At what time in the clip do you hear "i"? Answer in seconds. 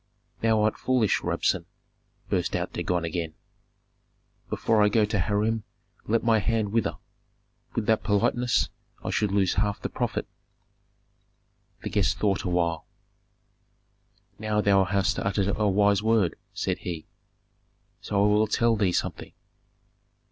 4.81-4.89, 9.03-9.11, 18.25-18.27